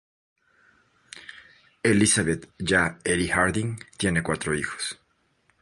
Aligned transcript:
Elizabeth 1.83 2.49
Ya 2.57 2.95
Eli 3.05 3.27
Harding 3.27 3.77
tiene 3.97 4.23
cuatro 4.23 4.55
hijos. 4.55 4.99